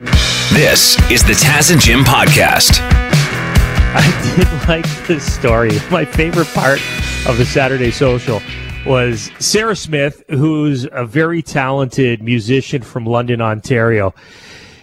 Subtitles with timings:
[0.00, 2.78] This is the Taz and Jim podcast.
[2.80, 5.72] I did like this story.
[5.90, 6.80] My favorite part
[7.26, 8.40] of the Saturday Social
[8.86, 14.14] was Sarah Smith, who's a very talented musician from London, Ontario.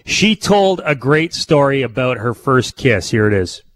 [0.06, 3.10] She told a great story about her first kiss.
[3.10, 3.64] Here it is.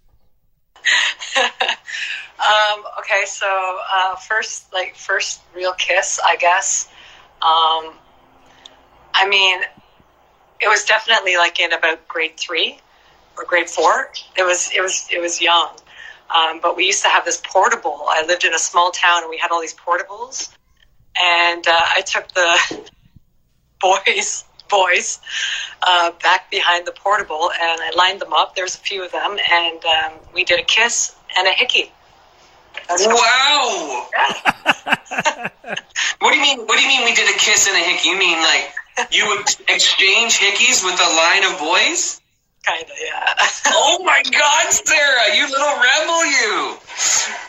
[2.39, 3.45] Um, okay, so
[3.93, 6.87] uh, first, like first real kiss, I guess.
[7.41, 7.93] Um,
[9.13, 9.59] I mean,
[10.59, 12.79] it was definitely like in about grade three
[13.37, 14.11] or grade four.
[14.37, 15.69] It was it was it was young,
[16.35, 18.05] um, but we used to have this portable.
[18.07, 20.49] I lived in a small town, and we had all these portables,
[21.19, 22.89] and uh, I took the
[23.81, 25.19] boys boys
[25.81, 28.55] uh, back behind the portable, and I lined them up.
[28.55, 31.91] There was a few of them, and um, we did a kiss and a hickey.
[32.87, 34.07] That's Wow.
[36.19, 36.59] what do you mean?
[36.65, 38.09] What do you mean we did a kiss and a hickey?
[38.09, 38.73] You mean like
[39.11, 42.21] you would exchange hickeys with a line of boys?
[42.65, 43.33] Kinda, yeah.
[43.67, 46.77] Oh my God, Sarah, you little rebel, you!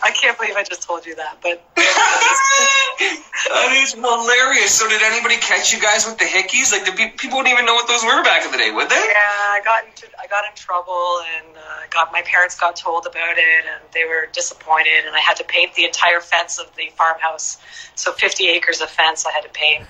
[0.03, 4.73] I can't believe I just told you that, but that is hilarious.
[4.79, 6.73] So, did anybody catch you guys with the hickeys?
[6.73, 8.95] Like, the people wouldn't even know what those were back in the day, would they?
[8.95, 13.07] yeah, I got into I got in trouble, and uh, got my parents got told
[13.07, 16.75] about it, and they were disappointed, and I had to paint the entire fence of
[16.77, 17.59] the farmhouse.
[17.97, 19.85] So, 50 acres of fence I had to paint.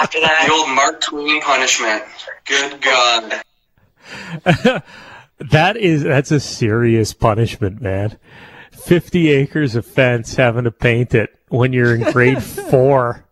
[0.00, 2.02] After The that, old Mark Twain punishment.
[2.46, 3.42] Good God.
[5.50, 8.18] That is that's a serious punishment, man.
[8.70, 13.24] Fifty acres of fence having to paint it when you're in grade four.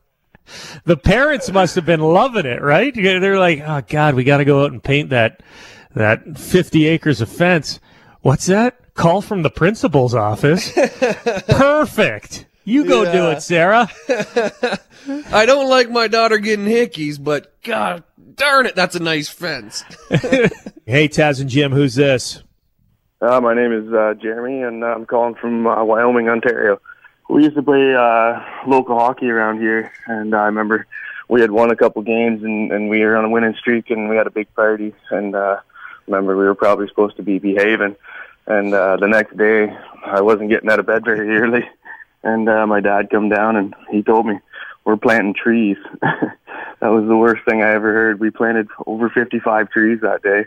[0.85, 2.93] The parents must have been loving it, right?
[2.95, 5.43] They're like, "Oh God, we got to go out and paint that
[5.95, 7.79] that fifty acres of fence."
[8.21, 8.95] What's that?
[8.95, 10.73] Call from the principal's office.
[11.49, 12.47] Perfect.
[12.65, 13.91] You go do it, Sarah.
[15.33, 19.85] I don't like my daughter getting hickeys, but God darn it, that's a nice fence.
[20.85, 22.43] Hey, Taz and Jim, who's this?
[23.21, 26.81] Uh, my name is uh, Jeremy, and I'm calling from uh, Wyoming, Ontario.
[27.31, 30.89] We used to play uh, local hockey around here, and I remember
[31.29, 34.11] we had won a couple games, and, and we were on a winning streak, and
[34.11, 34.93] we had a big party.
[35.11, 35.61] And uh,
[36.09, 37.95] remember, we were probably supposed to be behaving.
[38.49, 39.75] And uh, the next day,
[40.05, 41.65] I wasn't getting out of bed very early,
[42.23, 44.39] and uh, my dad come down and he told me
[44.85, 45.77] we're planting trees.
[46.01, 46.39] that
[46.81, 48.21] was the worst thing I ever heard.
[48.21, 50.47] We planted over 55 trees that day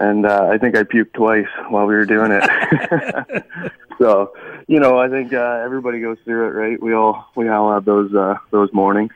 [0.00, 3.44] and uh, I think I puked twice while we were doing it.
[3.98, 4.32] so,
[4.66, 6.82] you know, I think uh, everybody goes through it, right?
[6.82, 9.12] We all we all have those uh, those mornings.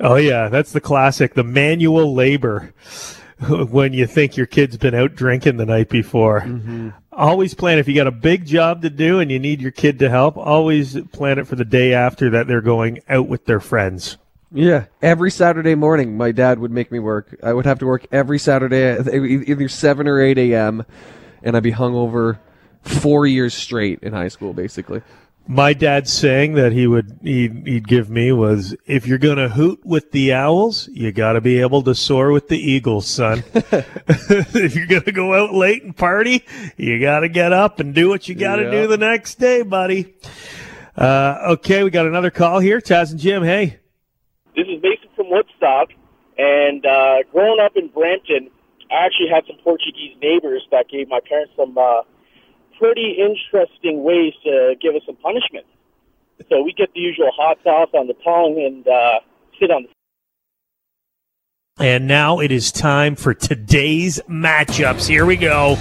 [0.00, 2.72] Oh yeah, that's the classic, the manual labor.
[3.48, 6.90] When you think your kid's been out drinking the night before, mm-hmm.
[7.12, 10.00] always plan if you got a big job to do and you need your kid
[10.00, 10.36] to help.
[10.36, 14.16] Always plan it for the day after that they're going out with their friends.
[14.50, 17.36] Yeah, every Saturday morning, my dad would make me work.
[17.42, 18.98] I would have to work every Saturday,
[19.52, 20.84] either seven or eight a.m.,
[21.42, 22.38] and I'd be hungover
[22.82, 25.02] four years straight in high school, basically.
[25.50, 29.80] My dad's saying that he would he'd, he'd give me was if you're gonna hoot
[29.82, 33.42] with the owls, you got to be able to soar with the eagles, son.
[33.54, 36.44] if you're gonna go out late and party,
[36.76, 38.70] you got to get up and do what you got to Yeah.
[38.72, 40.14] do the next day, buddy.
[40.94, 42.78] Uh, okay, we got another call here.
[42.80, 43.78] Taz and Jim, hey.
[44.54, 45.88] This is Mason from Woodstock,
[46.36, 48.50] and uh, growing up in Brampton,
[48.90, 52.02] I actually had some Portuguese neighbors that gave my parents some uh,
[52.78, 55.66] pretty interesting ways to give us some punishment.
[56.48, 59.20] So we get the usual hot sauce on the tongue and uh,
[59.58, 59.86] sit on
[61.78, 65.08] the And now it is time for today's matchups.
[65.08, 65.76] Here we go.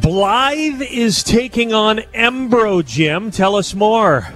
[0.00, 3.30] Blyth is taking on Embro, Jim.
[3.30, 4.26] Tell us more.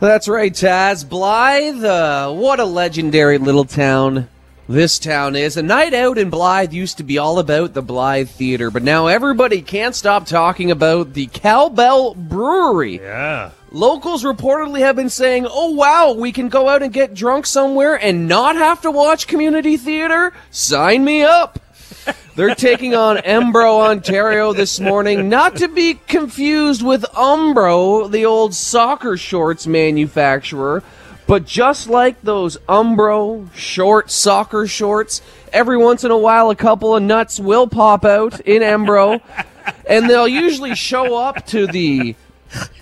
[0.00, 1.04] That's right, Taz.
[1.04, 4.28] Blyth, uh, what a legendary little town
[4.68, 5.56] this town is.
[5.56, 9.06] A night out in Blyth used to be all about the Blyth Theater, but now
[9.06, 13.00] everybody can't stop talking about the Cowbell Brewery.
[13.00, 13.50] Yeah.
[13.70, 17.96] Locals reportedly have been saying, oh wow, we can go out and get drunk somewhere
[17.96, 20.32] and not have to watch community theater?
[20.50, 21.58] Sign me up!
[22.36, 28.54] They're taking on Embro, Ontario this morning, not to be confused with Umbro, the old
[28.54, 30.82] soccer shorts manufacturer.
[31.26, 35.22] But just like those Umbro short soccer shorts,
[35.52, 39.22] every once in a while a couple of nuts will pop out in Embro,
[39.88, 42.14] and they'll usually show up to the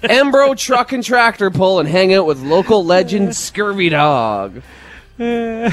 [0.03, 4.63] Embro truck and tractor pull and hang out with local legend Scurvy Dog.
[5.21, 5.73] I,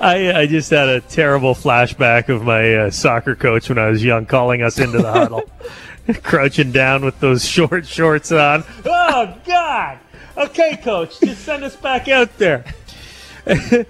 [0.00, 4.26] I just had a terrible flashback of my uh, soccer coach when I was young
[4.26, 5.42] calling us into the huddle,
[6.22, 8.64] crouching down with those short shorts on.
[8.84, 9.98] Oh, God!
[10.36, 12.64] Okay, coach, just send us back out there.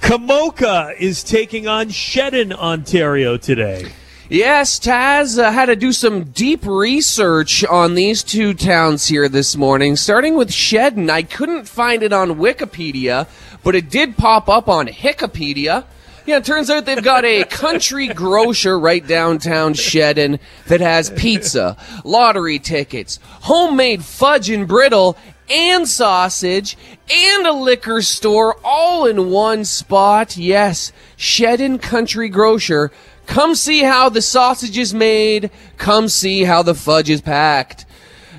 [0.00, 3.90] Komoka is taking on Shedden, Ontario today.
[4.28, 9.56] Yes, Taz uh, had to do some deep research on these two towns here this
[9.56, 11.10] morning, starting with Shedden.
[11.10, 13.28] I couldn't find it on Wikipedia,
[13.62, 15.84] but it did pop up on Hickopedia.
[16.26, 21.76] Yeah, it turns out they've got a country grocer right downtown Shedden that has pizza,
[22.02, 25.16] lottery tickets, homemade fudge and brittle,
[25.48, 26.76] and sausage,
[27.08, 30.36] and a liquor store all in one spot.
[30.36, 32.90] Yes, Shedden Country Grocer.
[33.26, 35.52] Come see how the sausage is made.
[35.78, 37.86] Come see how the fudge is packed.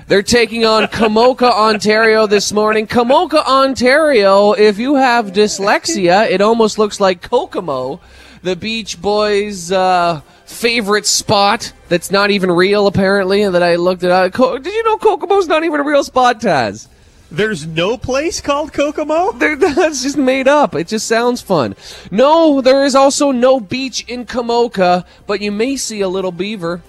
[0.08, 2.86] They're taking on Komoka, Ontario this morning.
[2.86, 8.00] Komoka, Ontario, if you have dyslexia, it almost looks like Kokomo,
[8.42, 14.02] the Beach Boys' uh, favorite spot that's not even real, apparently, and that I looked
[14.02, 14.32] it up.
[14.32, 16.88] Co- Did you know Kokomo's not even a real spot, Taz?
[17.30, 19.32] There's no place called Kokomo?
[19.32, 20.74] They're- That's just made up.
[20.74, 21.76] It just sounds fun.
[22.10, 26.80] No, there is also no beach in Komoka, but you may see a little beaver.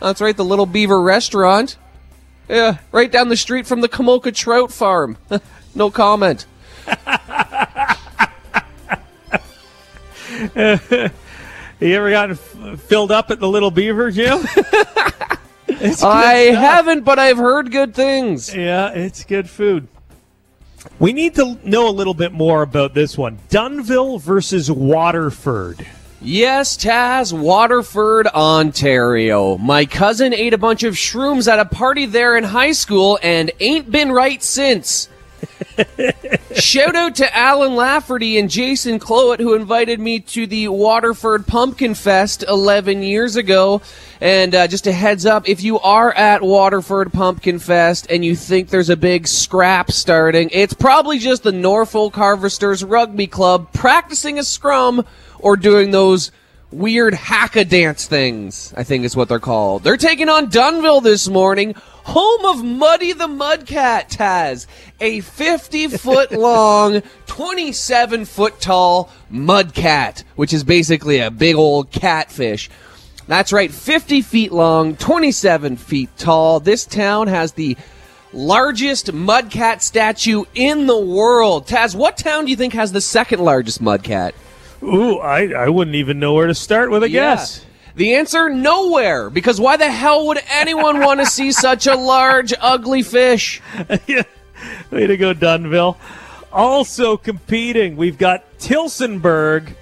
[0.00, 1.78] That's right, the Little Beaver restaurant.
[2.48, 5.16] Yeah, right down the street from the Komoka Trout Farm.
[5.74, 6.46] no comment.
[11.80, 14.40] You ever gotten f- filled up at the Little Beaver, Jim?
[16.02, 18.52] I haven't, but I've heard good things.
[18.52, 19.86] Yeah, it's good food.
[20.98, 23.38] We need to know a little bit more about this one.
[23.48, 25.86] Dunnville versus Waterford.
[26.20, 29.56] Yes, Taz, Waterford, Ontario.
[29.56, 33.52] My cousin ate a bunch of shrooms at a party there in high school and
[33.60, 35.08] ain't been right since.
[36.54, 41.94] Shout out to Alan Lafferty and Jason Clowett who invited me to the Waterford Pumpkin
[41.94, 43.80] Fest 11 years ago.
[44.20, 48.34] And uh, just a heads up, if you are at Waterford Pumpkin Fest and you
[48.34, 54.38] think there's a big scrap starting, it's probably just the Norfolk Harvesters Rugby Club practicing
[54.38, 55.04] a scrum
[55.38, 56.32] or doing those
[56.70, 59.84] weird haka dance things, I think is what they're called.
[59.84, 61.74] They're taking on Dunnville this morning,
[62.08, 64.66] home of Muddy the Mudcat Taz,
[64.98, 72.70] a 50 foot long, 27 foot tall mudcat, which is basically a big old catfish.
[73.26, 76.60] That's right, 50 feet long, 27 feet tall.
[76.60, 77.76] This town has the
[78.32, 81.66] largest mudcat statue in the world.
[81.66, 84.32] Taz, what town do you think has the second largest mudcat?
[84.82, 87.66] Ooh, I, I wouldn't even know where to start with a guess.
[87.98, 92.54] The answer nowhere, because why the hell would anyone want to see such a large,
[92.60, 93.60] ugly fish?
[94.92, 95.96] Way to go, Dunnville.
[96.52, 99.74] Also competing, we've got Tillsonburg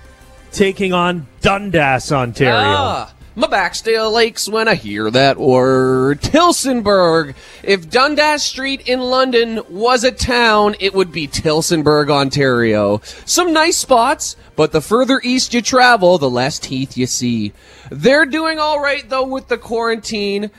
[0.51, 2.55] taking on Dundas, Ontario.
[2.57, 6.23] Ah, my back still aches when I hear that word.
[6.23, 7.35] Tillsonburg.
[7.63, 13.03] If Dundas Street in London was a town, it would be Tillsonburg, Ontario.
[13.27, 17.53] Some nice spots, but the further east you travel, the less teeth you see.
[17.91, 20.51] They're doing all right though with the quarantine.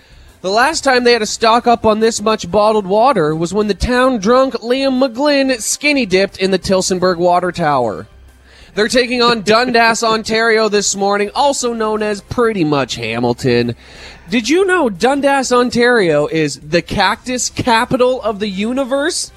[0.41, 3.67] The last time they had to stock up on this much bottled water was when
[3.67, 8.05] the town drunk Liam McGlynn skinny dipped in the Tillsonburg water tower.
[8.77, 13.75] They're taking on Dundas, Ontario this morning, also known as pretty much Hamilton.
[14.29, 19.31] Did you know Dundas, Ontario is the cactus capital of the universe?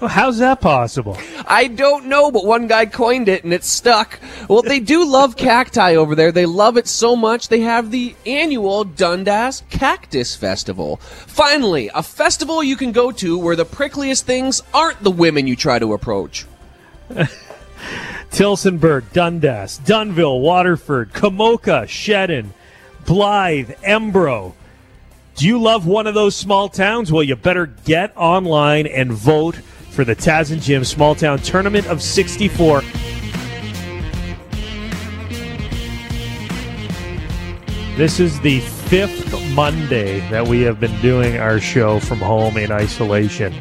[0.00, 1.18] How's that possible?
[1.44, 4.20] I don't know, but one guy coined it and it stuck.
[4.48, 6.30] Well, they do love cacti over there.
[6.30, 10.98] They love it so much they have the annual Dundas Cactus Festival.
[10.98, 15.56] Finally, a festival you can go to where the prickliest things aren't the women you
[15.56, 16.46] try to approach.
[18.34, 22.48] Tillsonburg, Dundas, Dunnville, Waterford, Komoka, Shedden,
[23.04, 24.54] Blyth, Embro.
[25.36, 27.12] Do you love one of those small towns?
[27.12, 29.54] Well, you better get online and vote
[29.92, 32.82] for the Taz and Jim Small Town Tournament of 64.
[37.96, 42.72] This is the fifth Monday that we have been doing our show from home in
[42.72, 43.54] isolation.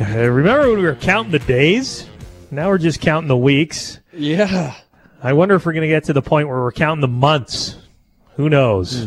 [0.00, 2.07] Uh, remember when we were counting the days?
[2.50, 4.00] Now we're just counting the weeks.
[4.12, 4.74] Yeah.
[5.22, 7.76] I wonder if we're going to get to the point where we're counting the months.
[8.36, 9.06] Who knows?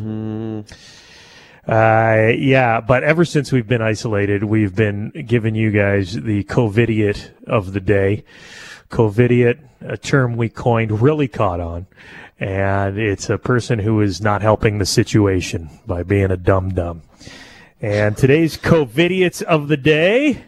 [1.67, 7.47] Uh, yeah, but ever since we've been isolated, we've been giving you guys the COVIDiot
[7.47, 8.25] of the day.
[8.89, 11.87] COVIDiot, a term we coined, really caught on.
[12.39, 17.01] And it's a person who is not helping the situation by being a dum dum.
[17.79, 20.43] And today's COVIDiots of the day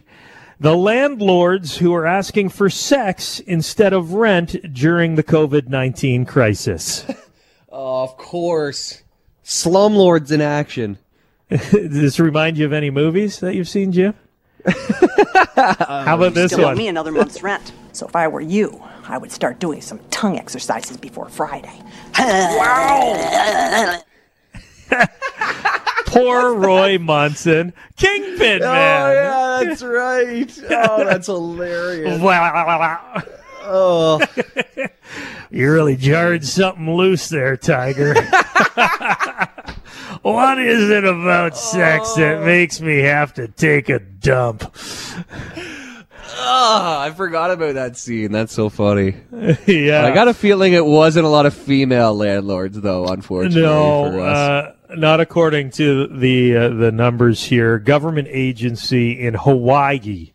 [0.60, 7.04] the landlords who are asking for sex instead of rent during the COVID 19 crisis.
[7.76, 9.02] Oh, of course.
[9.44, 10.96] Slumlords in action.
[11.50, 14.14] Does this remind you of any movies that you've seen, Jim?
[15.56, 16.76] How about this Still one?
[16.78, 17.72] me another month's rent.
[17.92, 21.82] So if I were you, I would start doing some tongue exercises before Friday.
[26.14, 27.72] Poor Roy Munson.
[27.96, 29.06] Kingpin, Oh man.
[29.06, 30.60] Oh yeah, that's right.
[30.70, 32.20] Oh, that's hilarious.
[33.66, 34.20] Oh,
[35.50, 38.12] You really jarred something loose there, Tiger.
[40.22, 44.70] what is it about sex that makes me have to take a dump?
[46.36, 48.32] Ah, I forgot about that scene.
[48.32, 49.14] That's so funny.
[49.66, 50.04] yeah.
[50.04, 53.06] I got a feeling it wasn't a lot of female landlords, though.
[53.06, 54.36] Unfortunately, no, for us.
[54.36, 57.78] uh, not according to the uh, the numbers here.
[57.78, 60.32] Government agency in Hawaii,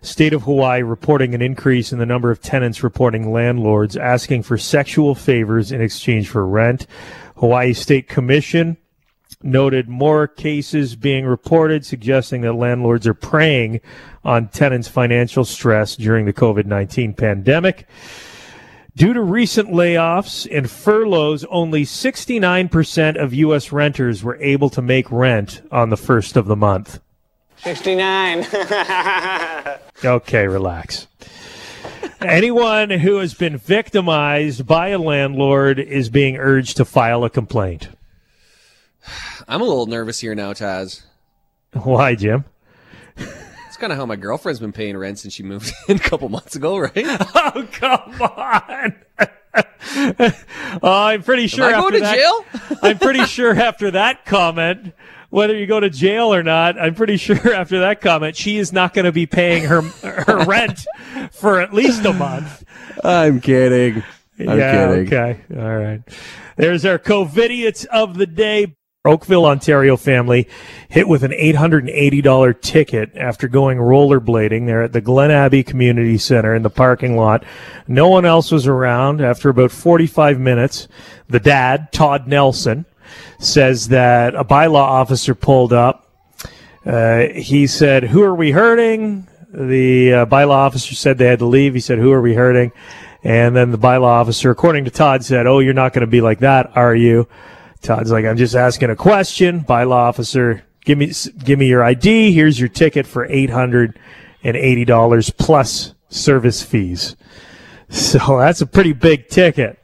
[0.00, 4.56] state of Hawaii, reporting an increase in the number of tenants reporting landlords asking for
[4.58, 6.86] sexual favors in exchange for rent.
[7.36, 8.76] Hawaii State Commission
[9.42, 13.80] noted more cases being reported suggesting that landlords are preying
[14.24, 17.88] on tenants' financial stress during the COVID 19 pandemic.
[18.94, 23.72] Due to recent layoffs and furloughs, only 69% of U.S.
[23.72, 27.00] renters were able to make rent on the first of the month.
[27.58, 28.46] 69.
[30.04, 31.06] Okay, relax.
[32.20, 37.88] Anyone who has been victimized by a landlord is being urged to file a complaint.
[39.48, 41.02] I'm a little nervous here now, Taz.
[41.72, 42.44] Why, Jim?
[43.82, 46.28] It's kind of how my girlfriend's been paying rent since she moved in a couple
[46.28, 46.92] months ago, right?
[47.34, 48.94] Oh, come on.
[50.80, 51.64] Oh, I'm pretty sure.
[51.64, 52.78] I after going to that- jail?
[52.82, 54.94] I'm pretty sure after that comment,
[55.30, 58.72] whether you go to jail or not, I'm pretty sure after that comment, she is
[58.72, 60.86] not going to be paying her her rent
[61.32, 62.64] for at least a month.
[63.02, 64.04] I'm kidding.
[64.38, 64.86] I'm yeah.
[64.86, 65.06] kidding.
[65.08, 65.40] Okay.
[65.56, 66.02] All right.
[66.56, 68.76] There's our COVIDiots of the day.
[69.04, 70.48] Oakville, Ontario family
[70.88, 76.54] hit with an $880 ticket after going rollerblading there at the Glen Abbey Community Center
[76.54, 77.42] in the parking lot.
[77.88, 79.20] No one else was around.
[79.20, 80.86] After about 45 minutes,
[81.28, 82.84] the dad, Todd Nelson,
[83.40, 86.08] says that a bylaw officer pulled up.
[86.86, 89.26] Uh, he said, Who are we hurting?
[89.52, 91.74] The uh, bylaw officer said they had to leave.
[91.74, 92.70] He said, Who are we hurting?
[93.24, 96.20] And then the bylaw officer, according to Todd, said, Oh, you're not going to be
[96.20, 97.26] like that, are you?
[97.82, 99.60] Todd's like, I'm just asking a question.
[99.60, 101.12] Bylaw officer, give me
[101.44, 102.32] give me your ID.
[102.32, 103.98] Here's your ticket for eight hundred
[104.44, 107.16] and eighty dollars plus service fees.
[107.88, 109.78] So that's a pretty big ticket.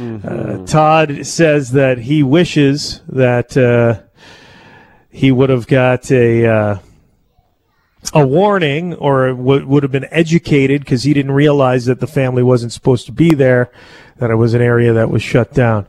[0.00, 4.02] Uh, Todd says that he wishes that uh,
[5.10, 6.78] he would have got a uh,
[8.14, 12.42] a warning or w- would have been educated because he didn't realize that the family
[12.42, 13.70] wasn't supposed to be there,
[14.16, 15.86] that it was an area that was shut down.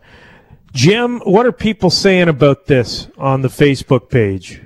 [0.74, 4.62] Jim, what are people saying about this on the Facebook page?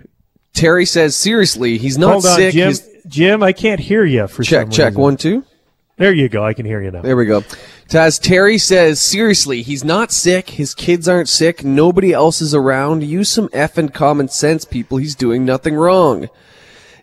[0.53, 2.53] Terry says, seriously, he's not Hold on, sick.
[2.53, 2.69] Jim.
[2.69, 4.87] His- Jim, I can't hear you for check, some check.
[4.91, 5.01] reason.
[5.01, 5.43] One, two.
[5.97, 6.43] There you go.
[6.45, 7.01] I can hear you now.
[7.01, 7.41] There we go.
[7.89, 10.51] Taz, Terry says, seriously, he's not sick.
[10.51, 11.63] His kids aren't sick.
[11.63, 13.03] Nobody else is around.
[13.03, 14.97] Use some effing common sense, people.
[14.97, 16.29] He's doing nothing wrong.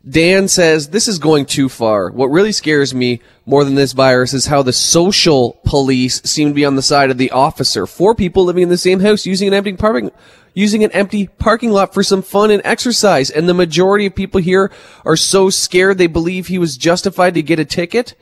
[0.07, 2.11] Dan says, this is going too far.
[2.11, 6.55] What really scares me more than this virus is how the social police seem to
[6.55, 7.87] be on the side of the officer.
[7.87, 10.11] Four people living in the same house using an empty parking,
[10.53, 13.31] using an empty parking lot for some fun and exercise.
[13.31, 14.71] And the majority of people here
[15.07, 18.15] are so scared they believe he was justified to get a ticket.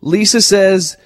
[0.00, 0.96] Lisa says,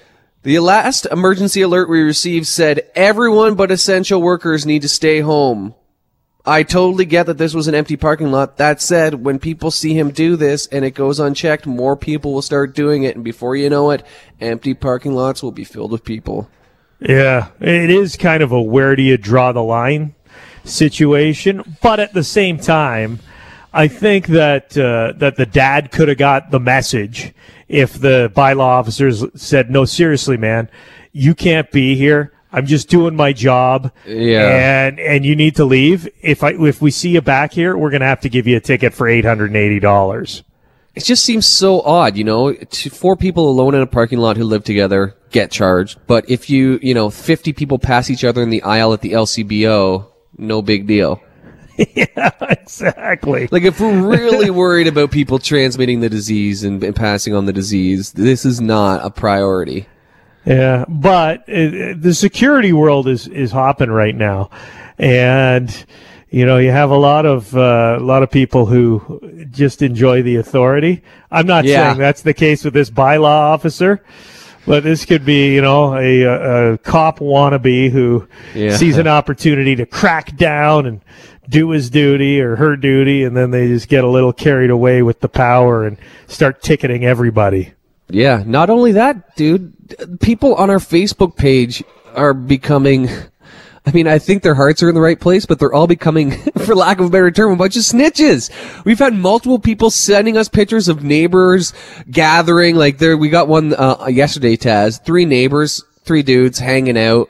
[0.43, 5.73] the last emergency alert we received said everyone but essential workers need to stay home.
[6.45, 8.57] I totally get that this was an empty parking lot.
[8.57, 12.41] That said, when people see him do this and it goes unchecked, more people will
[12.41, 13.15] start doing it.
[13.15, 14.03] And before you know it,
[14.41, 16.49] empty parking lots will be filled with people.
[16.99, 20.15] Yeah, it is kind of a where do you draw the line
[20.65, 23.19] situation, but at the same time,
[23.73, 27.33] I think that uh, that the dad could have got the message
[27.67, 30.69] if the bylaw officers said, "No, seriously, man,
[31.11, 32.32] you can't be here.
[32.53, 34.85] I'm just doing my job, Yeah.
[34.87, 36.07] and and you need to leave.
[36.21, 38.61] If I if we see you back here, we're gonna have to give you a
[38.61, 40.43] ticket for eight hundred and eighty dollars."
[40.95, 42.53] It just seems so odd, you know,
[42.91, 45.97] four people alone in a parking lot who live together get charged.
[46.05, 49.13] But if you, you know, 50 people pass each other in the aisle at the
[49.13, 50.05] LCBO,
[50.37, 51.19] no big deal.
[51.95, 53.47] yeah, exactly.
[53.51, 57.53] Like if we're really worried about people transmitting the disease and, and passing on the
[57.53, 59.87] disease, this is not a priority.
[60.45, 64.49] Yeah, but uh, the security world is is hopping right now,
[64.97, 65.85] and
[66.29, 70.21] you know you have a lot of uh, a lot of people who just enjoy
[70.21, 71.01] the authority.
[71.31, 71.87] I'm not Yeah.
[71.89, 73.23] saying that's the case with this bylaw
[73.53, 74.03] officer,
[74.65, 78.75] but this could be you know a, a, a cop wannabe who Yeah.
[78.75, 81.01] sees an opportunity to crack down and
[81.47, 85.01] do his duty or her duty, and then they just get a little carried away
[85.03, 85.97] with the power and
[86.27, 87.73] start ticketing everybody.
[88.13, 88.43] Yeah.
[88.45, 89.73] Not only that, dude,
[90.21, 91.83] people on our Facebook page
[92.15, 93.09] are becoming.
[93.85, 96.31] I mean, I think their hearts are in the right place, but they're all becoming,
[96.59, 98.49] for lack of a better term, a bunch of snitches.
[98.85, 101.73] We've had multiple people sending us pictures of neighbors
[102.09, 102.75] gathering.
[102.77, 104.55] Like there, we got one uh, yesterday.
[104.55, 107.29] Taz, three neighbors, three dudes hanging out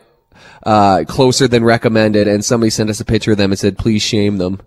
[0.63, 4.02] uh, closer than recommended, and somebody sent us a picture of them and said, "Please
[4.02, 4.62] shame them."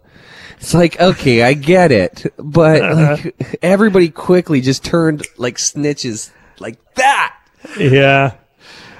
[0.59, 3.17] It's like, okay, I get it, but uh-huh.
[3.23, 7.37] like everybody quickly just turned like snitches like that.
[7.79, 8.35] Yeah.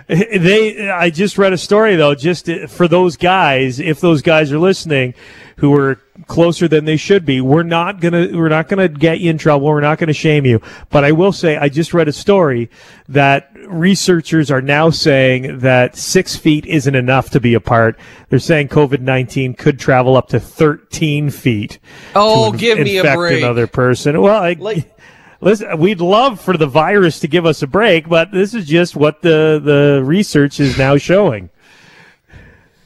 [0.37, 4.53] They, I just read a story though, just uh, for those guys, if those guys
[4.53, 5.15] are listening,
[5.57, 9.31] who are closer than they should be, we're not gonna, we're not gonna get you
[9.31, 9.67] in trouble.
[9.67, 10.61] We're not gonna shame you.
[10.91, 12.71] But I will say, I just read a story
[13.09, 17.99] that researchers are now saying that six feet isn't enough to be apart.
[18.29, 21.79] They're saying COVID nineteen could travel up to thirteen feet.
[22.15, 23.43] Oh, to give me a break.
[23.43, 24.21] Another person.
[24.21, 24.93] Well, I, Like-
[25.41, 28.97] Listen, we'd love for the virus to give us a break, but this is just
[28.97, 31.51] what the, the research is now showing.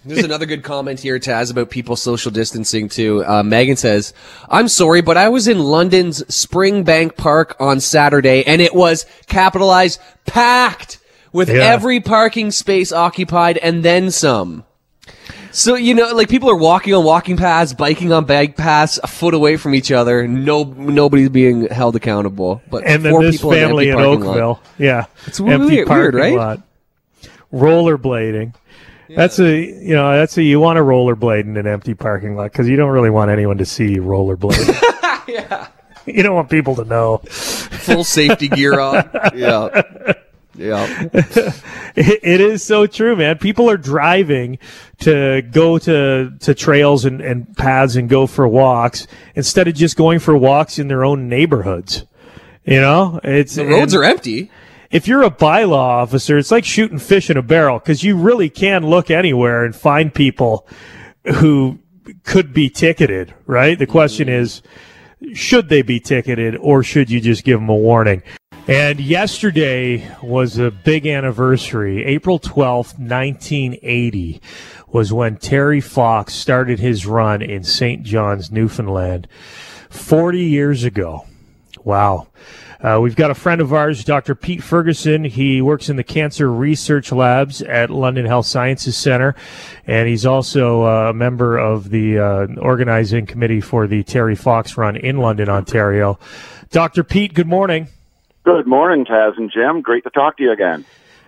[0.05, 3.23] There's another good comment here, Taz, about people social distancing too.
[3.27, 4.15] Uh, Megan says,
[4.49, 10.01] "I'm sorry, but I was in London's Springbank Park on Saturday, and it was capitalized
[10.25, 10.99] packed
[11.35, 11.57] with Yeah.
[11.57, 14.65] every parking space occupied and then some."
[15.53, 19.07] So you know, like people are walking on walking paths, biking on bike paths, a
[19.07, 20.27] foot away from each other.
[20.29, 22.63] No, nobody's being held accountable.
[22.71, 24.39] But And then four this people in family empty in parking lot.
[24.39, 24.63] Oakville.
[24.79, 25.07] Yeah.
[25.27, 26.35] It's weird- weird, right?
[26.37, 26.63] lot.
[27.53, 28.55] Rollerblading.
[29.09, 32.53] That's a you know that's a you want to rollerblade in an empty parking lot
[32.53, 35.27] because you don't really want anyone to see you rollerblade.
[35.29, 35.67] yeah,
[36.07, 37.19] you don't want people to know.
[37.29, 39.11] full safety gear on.
[39.35, 40.13] Yeah,
[40.61, 41.09] yeah.
[41.97, 43.39] It, it is so true, man.
[43.39, 44.59] People are driving
[45.01, 49.97] to go to to trails and, and paths and go for walks instead of just
[49.97, 52.05] going for walks in their own neighborhoods.
[52.65, 54.53] You know, it's The roads and are empty.
[54.93, 58.49] If you're a bylaw officer, it's like shooting fish in a barrel because you really
[58.49, 60.69] can look anywhere and find people
[61.25, 61.81] who
[62.23, 63.35] could be ticketed.
[63.47, 63.77] Right?
[63.77, 64.43] The question mm-hmm.
[64.43, 64.63] is,
[65.35, 68.23] should they be ticketed or should you just give them a warning?
[68.71, 72.05] And yesterday was a big anniversary.
[72.05, 74.41] April 12th, 1980
[74.87, 78.05] was when Terry Fox started his run in St.
[78.05, 79.27] John's, Newfoundland
[79.89, 81.27] 40 years ago.
[81.83, 82.29] Wow.
[82.81, 84.37] Uh, we've got a friend of ours, Dr.
[84.37, 85.25] Pete Ferguson.
[85.25, 89.35] He works in the cancer research labs at London Health Sciences Center,
[89.85, 94.77] and he's also uh, a member of the uh, organizing committee for the Terry Fox
[94.77, 96.21] Run in London, Ontario.
[96.71, 97.03] Dr.
[97.03, 97.89] Pete, good morning.
[98.43, 99.83] Good morning, Taz and Jim.
[99.83, 100.87] Great to talk to you again.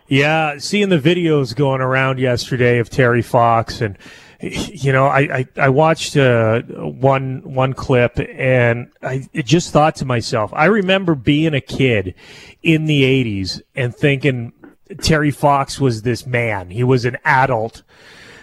[0.09, 3.98] Yeah, seeing the videos going around yesterday of Terry Fox, and
[4.40, 10.05] you know, I I, I watched uh, one one clip, and I just thought to
[10.05, 12.14] myself, I remember being a kid
[12.62, 14.53] in the '80s and thinking
[15.01, 16.70] Terry Fox was this man.
[16.70, 17.83] He was an adult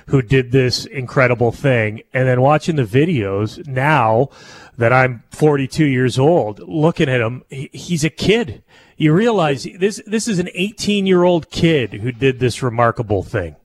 [0.09, 4.29] who did this incredible thing, and then watching the videos now
[4.77, 8.63] that I'm 42 years old, looking at him, he's a kid.
[8.97, 13.55] You realize this this is an 18 year old kid who did this remarkable thing.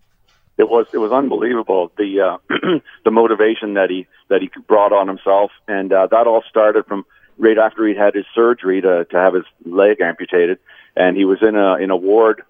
[0.59, 2.39] It was it was unbelievable the uh,
[3.05, 7.05] the motivation that he that he brought on himself, and uh, that all started from
[7.39, 10.59] right after he'd had his surgery to to have his leg amputated,
[10.95, 12.43] and he was in a in a ward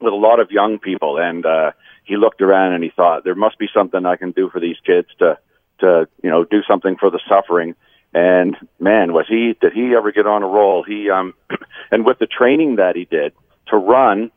[0.00, 1.72] with a lot of young people, and uh,
[2.10, 4.76] he looked around and he thought there must be something I can do for these
[4.84, 5.38] kids to
[5.78, 7.76] to you know do something for the suffering.
[8.12, 10.82] And man, was he did he ever get on a roll?
[10.82, 11.34] He um
[11.92, 13.32] and with the training that he did
[13.68, 14.32] to run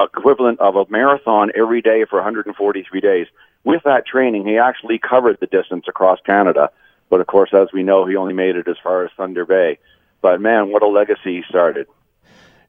[0.00, 3.26] equivalent of a marathon every day for 143 days.
[3.62, 6.70] With that training, he actually covered the distance across Canada.
[7.10, 9.78] But of course, as we know, he only made it as far as Thunder Bay.
[10.22, 11.86] But man, what a legacy he started.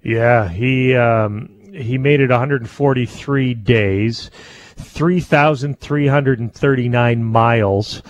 [0.08, 4.32] Yeah, he um, he made it 143 days,
[4.78, 8.02] 3,339 miles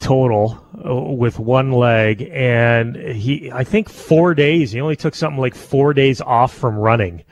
[0.00, 4.72] total uh, with one leg, and he I think four days.
[4.72, 7.22] He only took something like four days off from running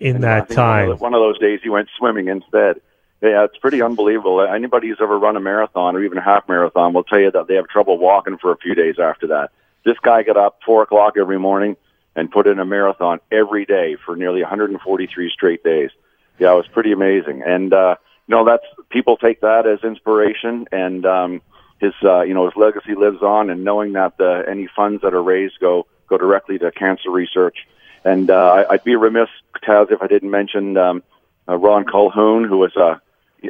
[0.00, 0.88] in I that think One time.
[0.90, 2.80] of, the- one of those days he went swimming instead.
[3.22, 4.40] Yeah, it's pretty unbelievable.
[4.40, 7.46] Anybody who's ever run a marathon or even a half marathon will tell you that
[7.46, 9.50] they have trouble walking for a few days after that.
[9.84, 11.76] This guy got up four o'clock every morning
[12.14, 15.90] and put in a marathon every day for nearly 143 straight days.
[16.38, 17.42] Yeah, it was pretty amazing.
[17.42, 17.96] And uh,
[18.26, 21.42] you know, that's people take that as inspiration, and um,
[21.80, 23.50] his uh, you know his legacy lives on.
[23.50, 27.66] And knowing that uh, any funds that are raised go go directly to cancer research.
[28.04, 29.28] And uh, I'd be remiss,
[29.62, 31.02] Taz, if I didn't mention um,
[31.48, 32.96] uh, Ron Calhoun, who was uh,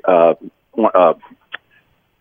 [0.05, 0.35] uh,
[0.94, 1.14] uh,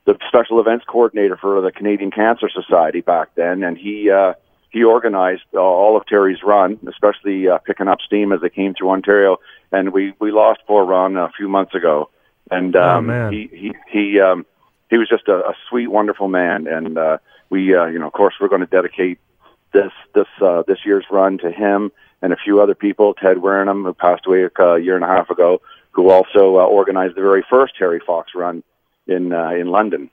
[0.06, 4.34] the special events coordinator for the Canadian Cancer Society back then, and he uh,
[4.72, 8.74] he organized uh, all of Terry's run, especially uh, picking up steam as they came
[8.74, 9.38] through Ontario.
[9.72, 12.10] And we we lost poor Ron a few months ago,
[12.50, 13.32] and Oh, um, man.
[13.32, 14.46] he he he um,
[14.90, 16.68] he was just a, a sweet, wonderful man.
[16.68, 17.18] And uh,
[17.50, 19.20] we, uh, you know, of course, we're going to dedicate
[19.74, 23.14] this this uh, this year's run to him and a few other people.
[23.14, 27.16] Ted Warrenham, who passed away a year and a half ago, who also uh, organized
[27.16, 28.64] the very first Terry Fox run
[29.08, 30.10] in uh, in London,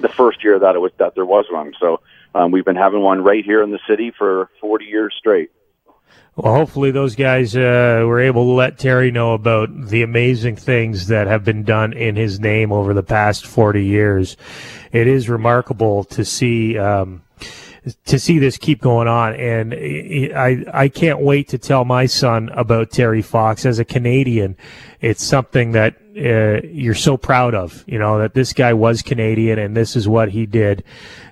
[0.00, 1.72] the first year that it was that there was one.
[1.80, 2.00] So
[2.34, 5.50] um, we've been having one right here in the city for 40 years straight.
[6.34, 11.08] Well, hopefully those guys uh, were able to let Terry know about the amazing things
[11.08, 14.38] that have been done in his name over the past 40 years.
[14.92, 17.22] It is remarkable to see um,
[18.04, 22.48] to see this keep going on, and I I can't wait to tell my son
[22.50, 24.56] about Terry Fox as a Canadian.
[25.00, 29.58] It's something that uh, you're so proud of, you know, that this guy was Canadian
[29.58, 30.84] and this is what he did.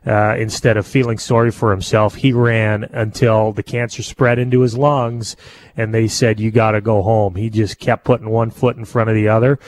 [0.07, 4.77] Uh, instead of feeling sorry for himself, he ran until the cancer spread into his
[4.77, 5.37] lungs
[5.77, 7.35] and they said, you got to go home.
[7.35, 9.59] He just kept putting one foot in front of the other.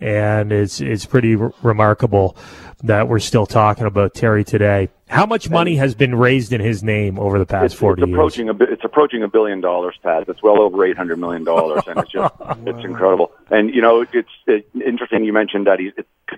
[0.00, 2.36] And it's, it's pretty r- remarkable
[2.84, 4.88] that we're still talking about Terry today.
[5.08, 8.08] How much money has been raised in his name over the past It's, 40 it's
[8.08, 8.16] years?
[8.16, 10.28] approaching a it's approaching a billion dollars, Pat.
[10.28, 12.34] It's well over 800 million dollars, and it's just
[12.66, 13.30] it's incredible.
[13.50, 15.92] And you know, it's it, interesting you mentioned that he's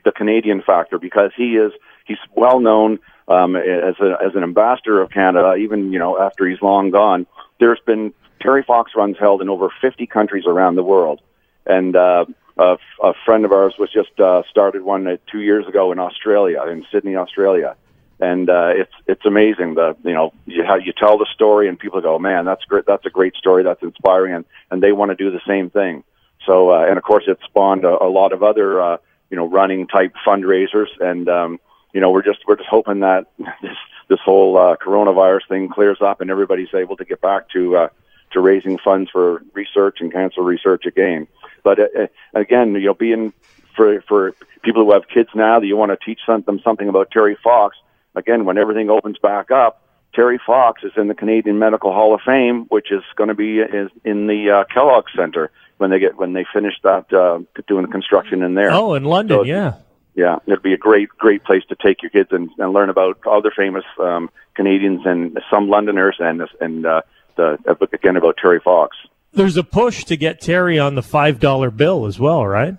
[0.04, 1.72] the Canadian factor because he is
[2.04, 5.54] he's well known um, as a, as an ambassador of Canada.
[5.54, 7.26] Even you know after he's long gone,
[7.60, 11.20] there's been Terry Fox runs held in over 50 countries around the world,
[11.64, 12.24] and uh,
[12.56, 15.98] a, a friend of ours was just uh, started one uh, two years ago in
[15.98, 17.76] Australia, in Sydney, Australia.
[18.20, 21.76] And uh, it's it's amazing the you know you, how you tell the story and
[21.76, 25.10] people go man that's great that's a great story that's inspiring and and they want
[25.10, 26.04] to do the same thing.
[26.46, 28.96] So uh, and of course it spawned a, a lot of other uh,
[29.30, 30.88] you know running type fundraisers.
[31.00, 31.60] And um,
[31.92, 33.26] you know we're just we're just hoping that
[33.62, 33.76] this
[34.08, 37.88] this whole uh, coronavirus thing clears up and everybody's able to get back to uh,
[38.34, 41.26] to raising funds for research and cancer research again
[41.62, 43.32] but uh, uh, again you know being
[43.74, 46.88] for for people who have kids now that you want to teach some, them something
[46.88, 47.76] about Terry Fox
[48.14, 49.80] again, when everything opens back up,
[50.14, 53.58] Terry Fox is in the Canadian Medical Hall of Fame, which is going to be
[53.58, 57.84] is in the uh, Kellogg Center when they get when they finish that uh, doing
[57.84, 58.70] the construction in there.
[58.70, 59.74] Oh, in London, So- yeah.
[60.16, 63.18] Yeah, it'd be a great great place to take your kids and, and learn about
[63.26, 67.02] other famous um, Canadians and some Londoners and and uh,
[67.36, 67.58] the
[67.92, 68.96] again about Terry Fox.
[69.32, 72.76] There's a push to get Terry on the $5 bill as well, right?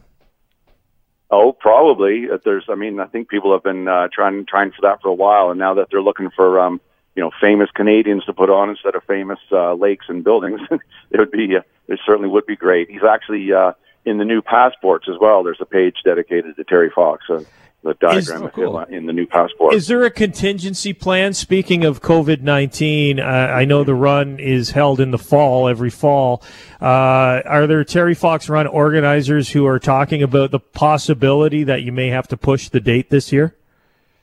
[1.30, 2.30] Oh, probably.
[2.32, 5.10] Uh, There's, I mean, I think people have been uh, trying trying for that for
[5.10, 6.80] a while, and now that they're looking for, um,
[7.16, 10.62] you know, famous Canadians to put on instead of famous uh, lakes and buildings,
[11.12, 12.90] it would be, uh, it certainly would be great.
[12.90, 13.74] He's actually uh,
[14.06, 15.44] in the new passports as well.
[15.44, 17.26] There's a page dedicated to Terry Fox.
[17.30, 17.44] Uh,
[17.86, 19.76] the diagram is in the new passport.
[19.76, 21.34] Is there a contingency plan?
[21.36, 25.92] Speaking of COVID 19, uh, I know the run is held in the fall, every
[25.92, 26.44] fall.
[26.82, 31.92] Uh, are there Terry Fox run organizers who are talking about the possibility that you
[31.92, 33.56] may have to push the date this year?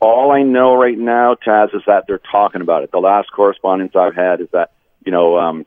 [0.00, 2.90] All I know right now, Taz, is that they're talking about it.
[2.90, 4.72] The last correspondence I've had is that,
[5.06, 5.64] you know, um,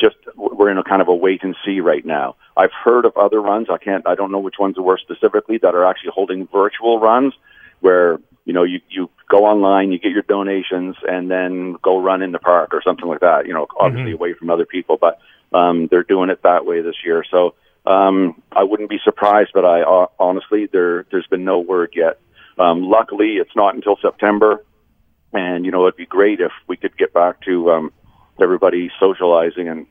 [0.00, 2.36] just we're in a kind of a wait and see right now.
[2.56, 3.68] I've heard of other runs.
[3.70, 6.98] I can't, I don't know which ones there were specifically that are actually holding virtual
[7.00, 7.34] runs
[7.80, 12.22] where, you know, you, you go online, you get your donations and then go run
[12.22, 15.20] in the park or something like that, you know, obviously away from other people, but,
[15.52, 17.24] um, they're doing it that way this year.
[17.30, 17.54] So,
[17.86, 22.18] um, I wouldn't be surprised, but I, uh, honestly, there, there's been no word yet.
[22.58, 24.64] Um, luckily, it's not until September,
[25.32, 27.92] and you know it'd be great if we could get back to um,
[28.40, 29.86] everybody socializing and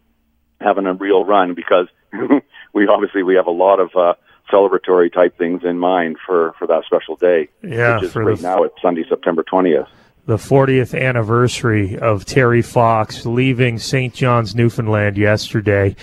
[0.62, 1.88] having a real run because
[2.74, 4.14] we obviously we have a lot of uh,
[4.52, 7.50] celebratory type things in mind for for that special day.
[7.62, 9.88] Yeah, which is right the- now it's Sunday, September twentieth.
[10.28, 14.14] The 40th anniversary of Terry Fox leaving St.
[14.14, 15.96] John's, Newfoundland yesterday.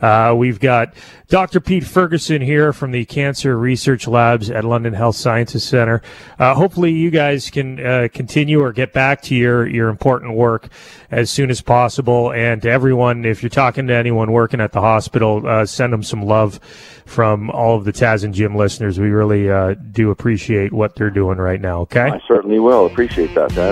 [0.00, 0.94] Uh, we've got
[1.28, 1.60] Dr.
[1.60, 6.00] Pete Ferguson here from the Cancer Research Labs at London Health Sciences Center.
[6.38, 10.68] Uh, hopefully, you guys can uh, continue or get back to your, your important work
[11.10, 12.32] as soon as possible.
[12.32, 16.22] And everyone, if you're talking to anyone working at the hospital, uh, send them some
[16.22, 16.60] love
[17.06, 18.98] from all of the Taz and Jim listeners.
[18.98, 21.80] We really uh, do appreciate what they're doing right now.
[21.80, 22.10] Okay.
[22.10, 23.71] I certainly will appreciate that, Dad.